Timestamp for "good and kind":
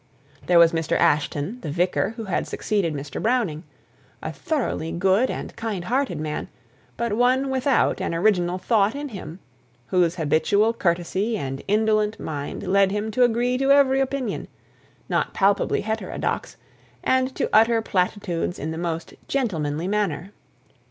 4.91-5.85